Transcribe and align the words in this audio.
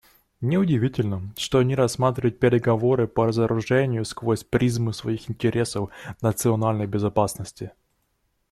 Неудивительно, 0.41 1.31
что 1.37 1.59
они 1.59 1.75
рассматривают 1.75 2.39
переговоры 2.39 3.07
по 3.07 3.27
разоружению 3.27 4.03
сквозь 4.03 4.43
призму 4.43 4.93
своих 4.93 5.29
интересов 5.29 5.91
национальной 6.23 6.87
безопасности. 6.87 7.71